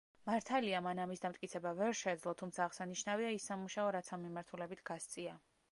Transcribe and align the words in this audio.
მართალია, 0.27 0.79
მან 0.85 1.01
ამის 1.03 1.21
დამტკიცება 1.25 1.73
ვერ 1.81 1.93
შეძლო, 2.01 2.33
თუმცა, 2.41 2.63
აღსანიშნავია 2.67 3.31
ის 3.37 3.47
სამუშაო, 3.53 3.95
რაც 3.99 4.13
ამ 4.19 4.29
მიმართულებით 4.29 4.87
გასწია. 4.93 5.41